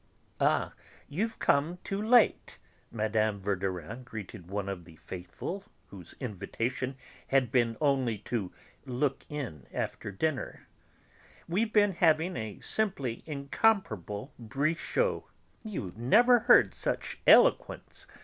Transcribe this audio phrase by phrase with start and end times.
[0.39, 0.73] "Ah!
[1.07, 2.57] you've come too late!"
[2.91, 3.37] Mme.
[3.37, 6.95] Verdurin greeted one of the 'faithful,' whose invitation
[7.27, 8.51] had been only 'to
[8.87, 10.65] look in after dinner,'
[11.47, 15.21] "we've been having a simply incomparable Brichot!
[15.63, 18.07] You never heard such eloquence!